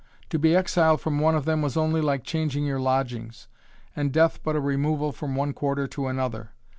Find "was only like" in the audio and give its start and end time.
1.61-2.23